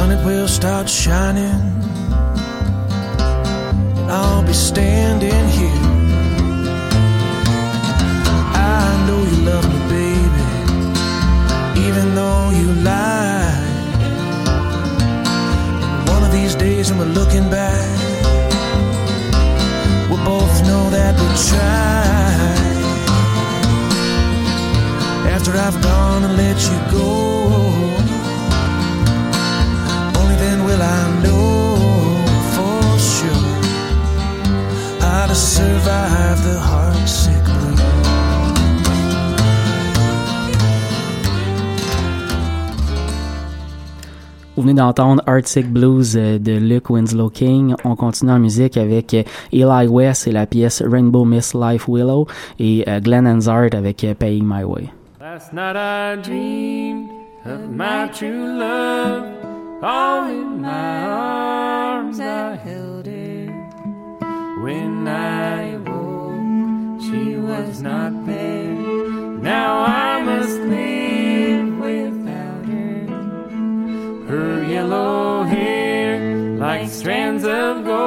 Sun 0.00 0.10
it 0.16 0.22
will 0.24 0.48
start 0.48 0.88
shining. 0.88 1.60
And 3.98 4.08
I'll 4.18 4.44
be 4.50 4.56
standing 4.70 5.44
here. 5.58 5.84
I 8.78 8.84
know 9.06 9.20
you 9.30 9.38
love 9.50 9.66
me, 9.72 9.80
baby, 9.96 10.46
even 11.86 12.06
though 12.18 12.44
you 12.60 12.68
lie. 12.90 13.58
One 16.14 16.22
of 16.26 16.32
these 16.38 16.54
days, 16.54 16.84
when 16.90 16.98
we're 17.00 17.14
looking 17.20 17.46
back, 17.58 17.88
we'll 20.08 20.24
both 20.34 20.54
know 20.68 20.84
that 20.96 21.12
we 21.20 21.26
tried. 21.50 22.78
After 25.34 25.52
I've 25.66 25.78
gone 25.82 26.22
and 26.26 26.34
let 26.44 26.58
you 26.70 26.78
go. 26.98 27.59
Will 30.70 30.82
I 30.82 31.02
know 31.22 31.74
for 32.54 32.98
sure 32.98 33.48
how 35.00 35.26
to 35.26 35.34
survive 35.34 36.38
the 36.44 36.58
heartsick 36.70 37.44
blues? 37.44 37.80
Vous 44.56 44.62
venez 44.62 44.74
d'entendre 44.74 45.22
Arctic 45.26 45.72
Blues 45.72 46.16
euh, 46.16 46.38
de 46.38 46.52
Luke 46.52 46.90
Winslow 46.90 47.30
King. 47.30 47.74
On 47.84 47.96
continue 47.96 48.32
en 48.32 48.38
musique 48.38 48.76
avec 48.76 49.14
euh, 49.14 49.22
Eli 49.52 49.86
West 49.88 50.28
et 50.28 50.32
la 50.32 50.46
pièce 50.46 50.82
Rainbow 50.82 51.24
Miss 51.24 51.54
Life 51.54 51.88
Willow 51.88 52.26
et 52.58 52.84
euh, 52.86 53.00
Glenn 53.00 53.26
Hansard 53.26 53.70
avec 53.72 54.06
Paying 54.18 54.44
My 54.44 54.64
Way. 54.64 54.90
Last 55.18 55.52
night 55.52 55.76
I 55.76 56.16
dreamed 56.22 57.08
of 57.46 57.70
my 57.70 58.08
true 58.12 58.58
love. 58.58 59.39
All 59.82 60.28
in 60.28 60.60
my 60.60 61.02
arms 61.04 62.20
I 62.20 62.54
held 62.54 63.06
her. 63.06 63.46
When 64.62 65.08
I 65.08 65.70
awoke, 65.72 67.00
she 67.00 67.36
was 67.36 67.80
not 67.80 68.26
there. 68.26 68.74
Now 69.40 69.78
I 69.86 70.22
must 70.22 70.58
live 70.58 71.78
without 71.78 72.66
her. 72.66 73.06
Her 74.28 74.64
yellow 74.64 75.44
hair, 75.44 76.36
like 76.58 76.90
strands 76.90 77.44
of 77.44 77.86
gold, 77.86 77.99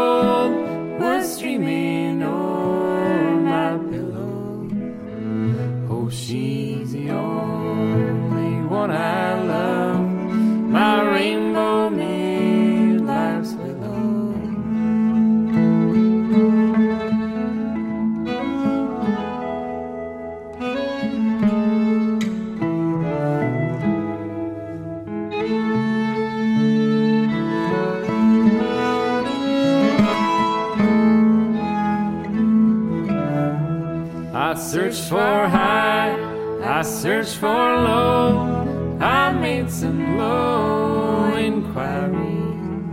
I 37.24 37.26
searched 37.26 37.40
for 37.40 37.48
low, 37.48 38.98
I 39.00 39.32
made 39.32 39.70
some 39.72 40.18
low 40.18 41.34
inquiries, 41.38 42.90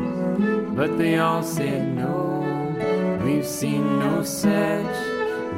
but 0.77 0.97
they 0.99 1.19
all 1.19 1.43
said 1.43 1.97
no. 1.97 3.19
We've 3.25 3.45
seen 3.45 3.99
no 3.99 4.23
such, 4.23 4.97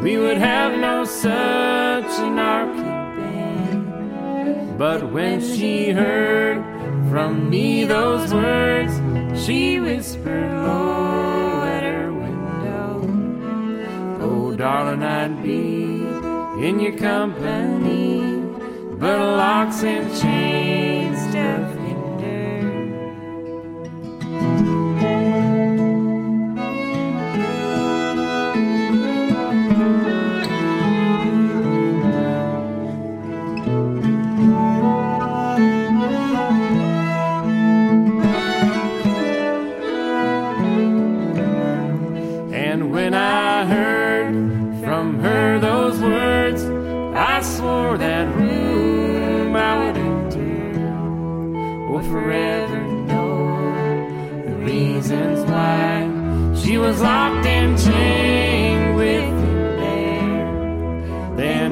we 0.02 0.16
would 0.16 0.38
have 0.38 0.80
no 0.80 1.04
such 1.04 2.18
in 2.26 2.38
our 2.38 2.66
keeping. 2.78 3.84
But 4.78 5.12
when 5.12 5.42
she 5.42 5.90
heard 5.90 6.64
from 7.10 7.50
me 7.50 7.84
those 7.84 8.32
words, 8.32 8.94
she 9.44 9.80
whispered 9.80 10.50
low 10.50 11.62
at 11.64 11.82
her 11.82 12.10
window. 12.10 13.06
Oh, 14.22 14.54
darling, 14.56 15.02
I'd 15.02 15.42
be 15.42 15.92
in 16.66 16.80
your 16.80 16.96
company, 16.96 18.01
but 19.02 19.18
locks 19.18 19.82
and 19.82 20.08
chains 20.22 21.01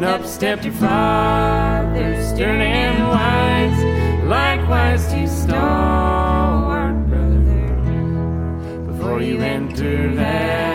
Then 0.01 0.09
up 0.09 0.24
stepped 0.24 0.64
your 0.64 0.72
father, 0.72 2.22
stern 2.22 2.62
and 2.62 3.07
wise, 3.07 4.24
likewise 4.24 5.07
to 5.09 5.28
stalwart 5.28 7.07
brother. 7.07 8.86
Before 8.86 9.20
you 9.20 9.40
enter 9.40 10.14
that 10.14 10.70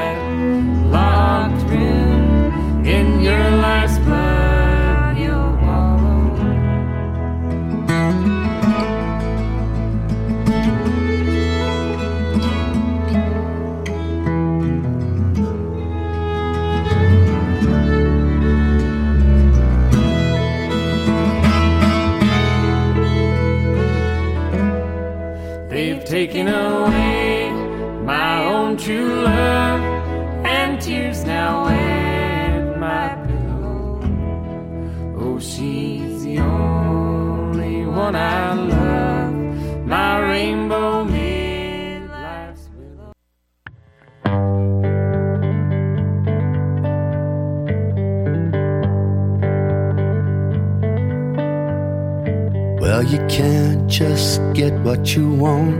you 53.15 53.25
can't 53.27 53.89
just 53.89 54.41
get 54.53 54.73
what 54.81 55.15
you 55.15 55.29
want 55.29 55.77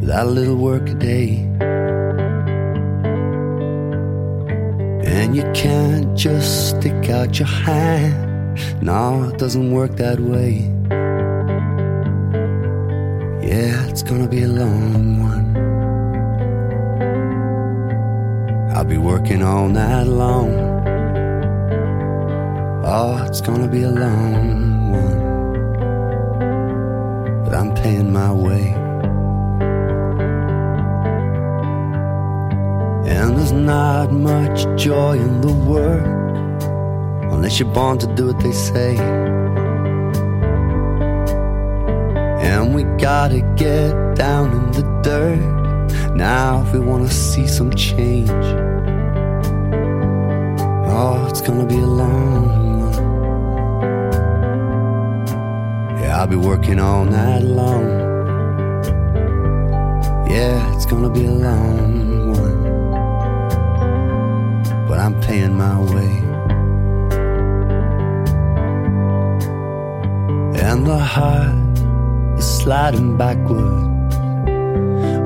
without 0.00 0.26
a 0.26 0.30
little 0.30 0.56
work 0.56 0.86
a 0.90 0.94
day. 0.94 1.36
And 5.06 5.34
you 5.34 5.44
can't 5.54 6.14
just 6.14 6.68
stick 6.68 7.08
out 7.08 7.38
your 7.38 7.48
hand. 7.48 8.82
No, 8.82 9.30
it 9.30 9.38
doesn't 9.38 9.72
work 9.72 9.96
that 9.96 10.20
way. 10.20 10.68
Yeah, 13.48 13.88
it's 13.88 14.02
gonna 14.02 14.28
be 14.28 14.42
a 14.42 14.48
long 14.48 15.22
one. 15.30 15.46
I'll 18.76 18.84
be 18.84 18.98
working 18.98 19.42
all 19.42 19.66
night 19.68 20.08
long. 20.08 20.50
Oh, 22.84 23.24
it's 23.26 23.40
gonna 23.40 23.68
be 23.68 23.84
a 23.84 23.90
long 23.90 24.71
paying 27.82 28.12
my 28.12 28.32
way. 28.32 28.74
And 33.10 33.36
there's 33.36 33.50
not 33.50 34.12
much 34.12 34.64
joy 34.80 35.18
in 35.18 35.40
the 35.40 35.52
work 35.52 36.06
unless 37.32 37.58
you're 37.58 37.74
born 37.74 37.98
to 37.98 38.06
do 38.14 38.28
what 38.28 38.38
they 38.40 38.52
say. 38.52 38.96
And 42.48 42.72
we 42.72 42.84
gotta 42.98 43.40
get 43.56 44.14
down 44.14 44.52
in 44.52 44.70
the 44.78 44.84
dirt 45.02 46.14
now 46.14 46.62
if 46.62 46.72
we 46.72 46.78
wanna 46.78 47.10
see 47.10 47.48
some 47.48 47.72
change. 47.74 48.30
Oh, 50.86 51.26
it's 51.28 51.40
gonna 51.40 51.66
be 51.66 51.78
a 51.78 51.92
long 52.04 52.71
I'll 56.12 56.26
be 56.26 56.36
working 56.36 56.78
all 56.78 57.06
night 57.06 57.42
long. 57.42 57.88
Yeah, 60.28 60.74
it's 60.74 60.84
gonna 60.84 61.08
be 61.08 61.24
a 61.24 61.30
long 61.30 62.32
one. 62.32 62.62
But 64.86 64.98
I'm 64.98 65.18
paying 65.22 65.54
my 65.56 65.80
way. 65.80 66.12
And 70.60 70.86
the 70.86 70.98
heart 70.98 71.78
is 72.38 72.46
sliding 72.60 73.16
backward 73.16 73.88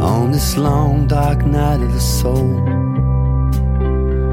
on 0.01 0.31
this 0.31 0.57
long 0.57 1.09
dark 1.09 1.45
night 1.45 1.81
of 1.83 1.93
the 1.93 2.01
soul. 2.01 2.59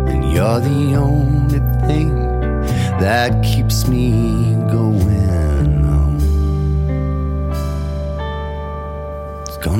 And 0.07 0.31
you're 0.31 0.59
the 0.59 0.95
only 0.95 1.61
thing 1.87 2.13
that 2.99 3.43
keeps 3.43 3.87
me 3.87 4.53
going 4.71 5.52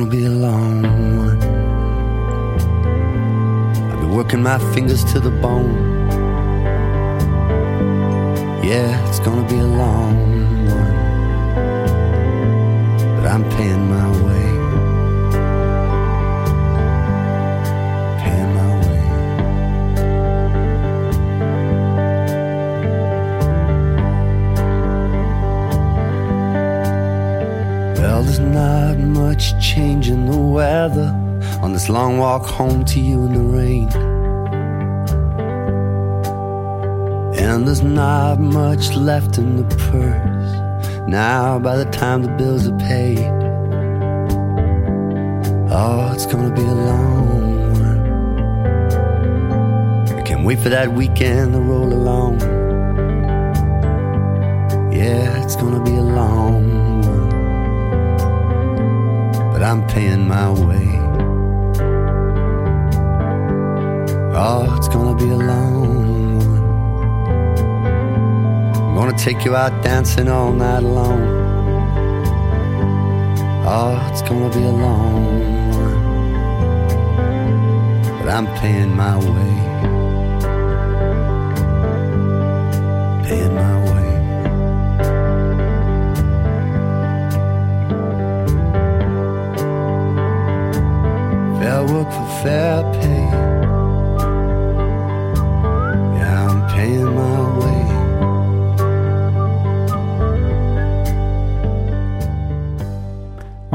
gonna 0.05 0.17
be 0.17 0.25
a 0.25 0.29
long 0.29 0.81
one. 1.17 1.41
I'll 3.89 4.01
be 4.01 4.07
working 4.07 4.43
my 4.43 4.57
fingers 4.73 5.03
to 5.13 5.19
the 5.21 5.31
bone. 5.31 5.75
Yeah, 8.63 9.07
it's 9.07 9.19
gonna 9.19 9.47
be 9.47 9.57
a 9.57 9.63
long 9.83 10.17
one. 10.67 10.95
But 13.15 13.25
I'm 13.31 13.49
paying 13.51 13.89
my 13.89 14.07
way. 14.23 14.32
Much 29.33 29.59
change 29.59 30.09
in 30.09 30.27
the 30.27 30.37
weather 30.37 31.09
on 31.63 31.73
this 31.73 31.89
long 31.89 32.19
walk 32.19 32.45
home 32.45 32.85
to 32.85 32.99
you 32.99 33.23
in 33.25 33.33
the 33.33 33.39
rain. 33.39 33.89
And 37.35 37.67
there's 37.67 37.81
not 37.81 38.39
much 38.39 38.93
left 38.93 39.39
in 39.39 39.57
the 39.57 39.63
purse 39.89 40.53
now 41.09 41.57
by 41.57 41.77
the 41.77 41.85
time 41.85 42.21
the 42.21 42.29
bills 42.37 42.67
are 42.67 42.77
paid. 42.77 43.25
Oh, 45.71 46.11
it's 46.13 46.27
gonna 46.27 46.53
be 46.53 46.61
a 46.61 46.75
long 46.91 47.73
one. 47.73 48.01
I 50.15 50.21
can't 50.21 50.45
wait 50.45 50.59
for 50.59 50.69
that 50.69 50.93
weekend 50.93 51.53
to 51.53 51.59
roll 51.59 51.91
along. 51.91 52.39
Yeah, 54.93 55.43
it's 55.43 55.55
gonna 55.55 55.83
be 55.83 55.95
a 55.95 56.03
long. 56.03 56.72
I'm 59.63 59.87
paying 59.87 60.27
my 60.27 60.49
way. 60.49 60.99
Oh, 64.35 64.75
it's 64.77 64.89
gonna 64.89 65.15
be 65.15 65.29
a 65.29 65.37
long 65.37 66.37
one. 66.37 66.63
I'm 68.75 68.95
gonna 68.95 69.17
take 69.17 69.45
you 69.45 69.55
out 69.55 69.81
dancing 69.81 70.27
all 70.27 70.51
night 70.51 70.83
long. 70.83 71.21
Oh, 73.65 74.09
it's 74.11 74.21
gonna 74.21 74.49
be 74.49 74.63
a 74.63 74.71
long 74.71 75.71
one. 75.71 75.99
But 78.19 78.27
I'm 78.29 78.47
paying 78.57 78.93
my 78.93 79.17
way. 79.17 79.72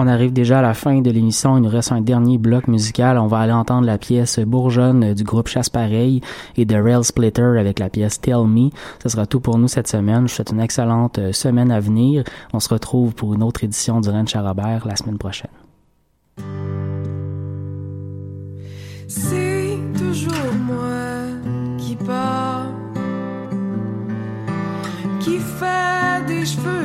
On 0.00 0.06
arrive 0.06 0.32
déjà 0.32 0.61
à 0.61 0.62
la 0.62 0.74
fin 0.74 1.00
de 1.00 1.11
l'émission. 1.11 1.56
Il 1.56 1.64
nous 1.64 1.68
reste 1.68 1.90
un 1.90 2.00
dernier 2.00 2.38
bloc 2.38 2.68
musical. 2.68 3.18
On 3.18 3.26
va 3.26 3.40
aller 3.40 3.52
entendre 3.52 3.84
la 3.84 3.98
pièce 3.98 4.38
Bourgeonne 4.38 5.12
du 5.12 5.24
groupe 5.24 5.48
Chasse 5.48 5.68
Pareil 5.68 6.20
et 6.56 6.64
de 6.64 6.76
Rail 6.76 7.02
Splitter 7.02 7.59
avec 7.59 7.80
la 7.80 7.90
pièce 7.90 8.20
Tell 8.20 8.46
Me. 8.46 8.70
Ce 9.02 9.09
sera 9.09 9.26
tout 9.26 9.40
pour 9.40 9.59
nous 9.59 9.66
cette 9.66 9.88
semaine. 9.88 10.18
Je 10.18 10.22
vous 10.22 10.28
souhaite 10.28 10.52
une 10.52 10.61
excellente 10.61 11.18
euh, 11.18 11.32
semaine 11.32 11.72
à 11.72 11.80
venir. 11.80 12.22
On 12.52 12.61
se 12.61 12.68
retrouve 12.68 13.12
pour 13.14 13.34
une 13.34 13.42
autre 13.42 13.64
édition 13.64 14.00
du 14.00 14.09
Ranch 14.09 14.36
à 14.36 14.42
Robert 14.42 14.86
la 14.86 14.94
semaine 14.94 15.18
prochaine. 15.18 15.50
C'est 19.11 19.78
toujours 19.96 20.52
moi 20.66 21.24
qui 21.78 21.96
pars, 21.96 22.66
qui 25.18 25.38
fait 25.38 26.26
des 26.26 26.44
cheveux 26.44 26.78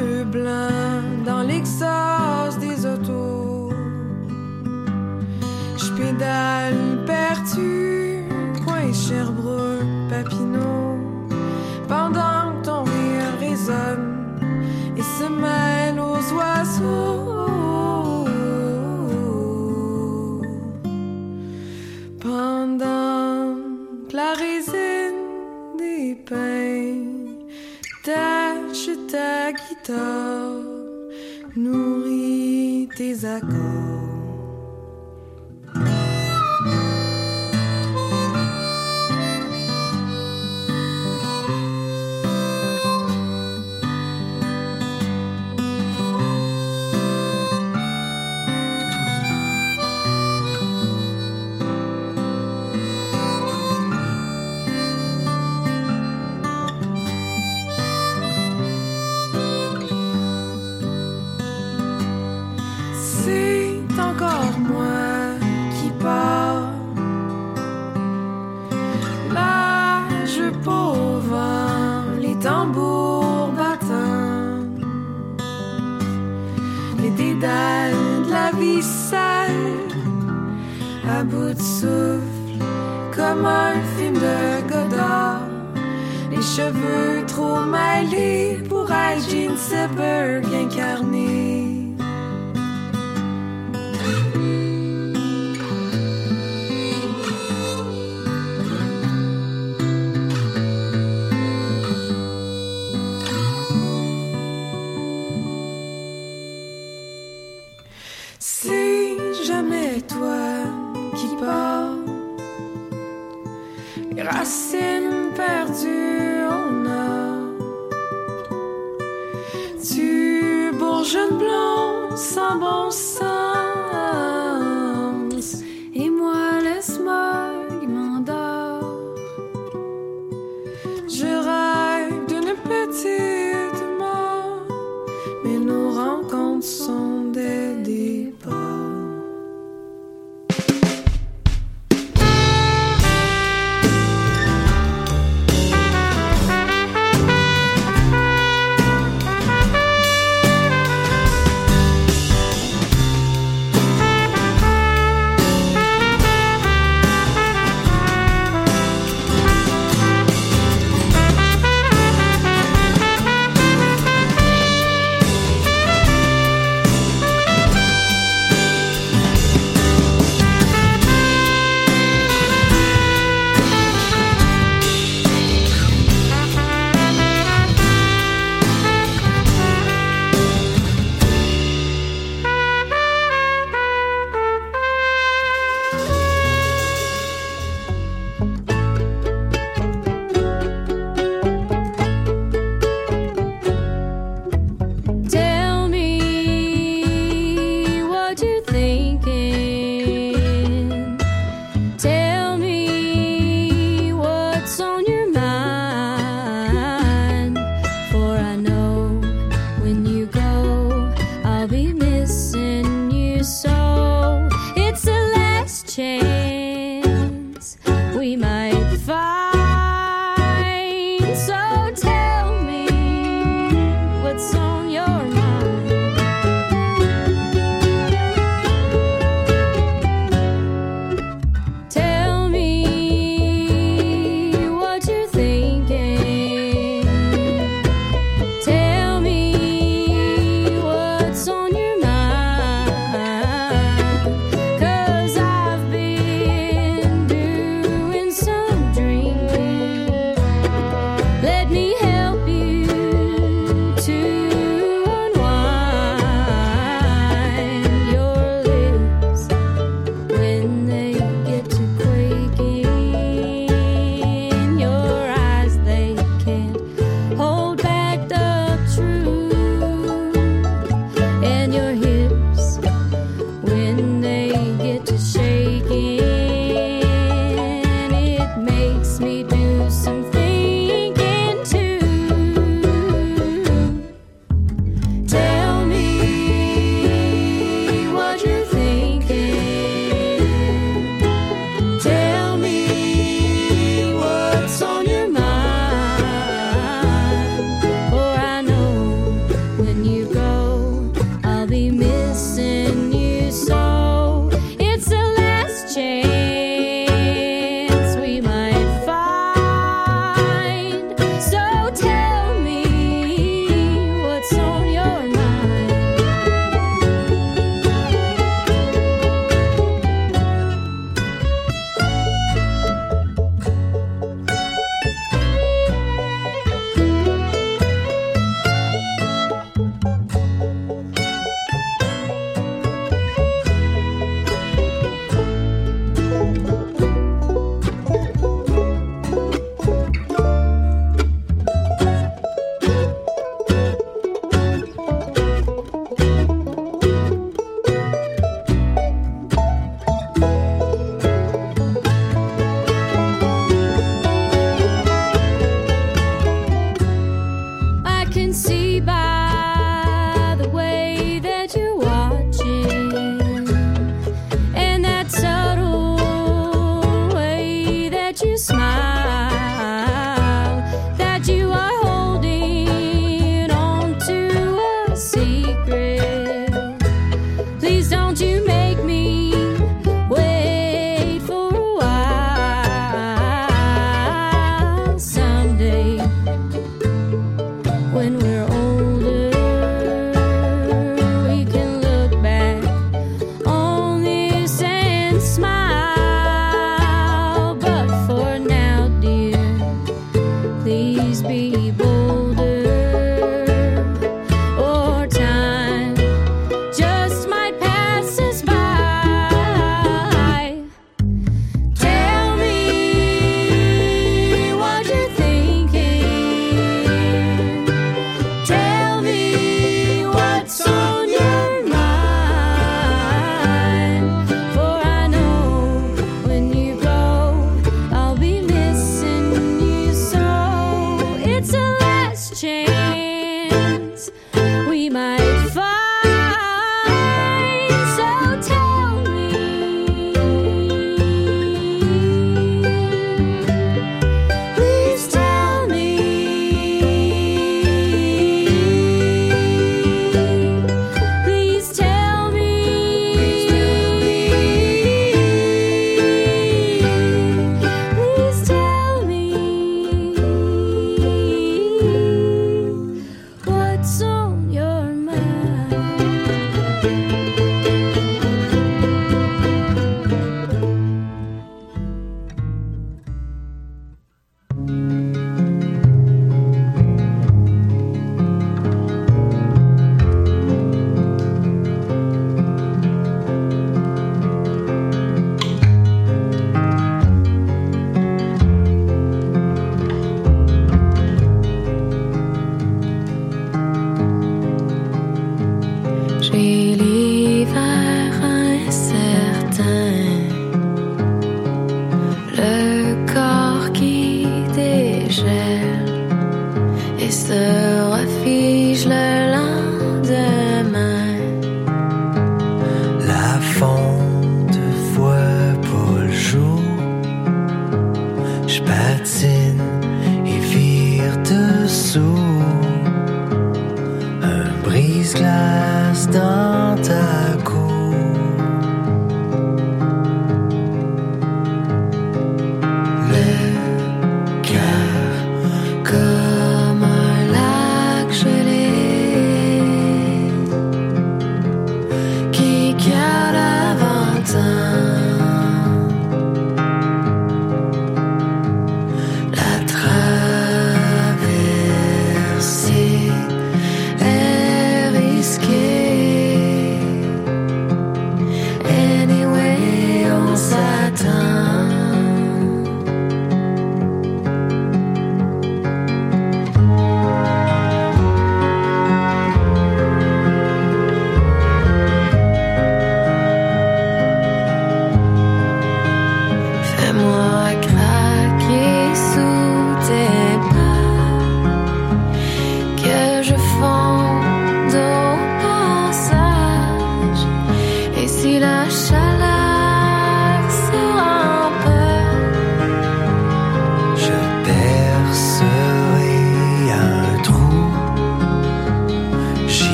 ta 29.13 29.51
guitare, 29.51 30.63
nourris 31.55 32.87
tes 32.97 33.23
accords. 33.23 34.02